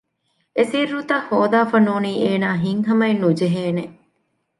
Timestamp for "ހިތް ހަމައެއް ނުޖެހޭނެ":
2.63-3.83